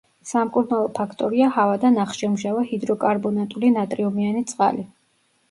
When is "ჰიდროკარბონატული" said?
2.71-3.71